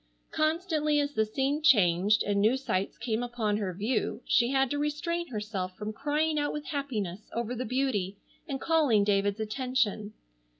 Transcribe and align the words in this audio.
Constantly 0.31 0.99
as 0.99 1.13
the 1.13 1.27
scene 1.27 1.61
changed, 1.61 2.23
and 2.23 2.41
new 2.41 2.57
sights 2.57 2.97
came 2.97 3.21
upon 3.21 3.55
her 3.57 3.71
view, 3.71 4.19
she 4.25 4.49
had 4.49 4.67
to 4.71 4.79
restrain 4.79 5.27
herself 5.27 5.75
from 5.77 5.93
crying 5.93 6.39
out 6.39 6.51
with 6.51 6.65
happiness 6.65 7.29
over 7.33 7.53
the 7.53 7.65
beauty 7.65 8.17
and 8.47 8.59
calling 8.59 9.03
David's 9.03 9.39
attention. 9.39 10.13